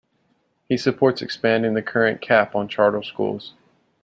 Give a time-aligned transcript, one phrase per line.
[0.67, 3.53] He supports expanding the current cap on charter schools.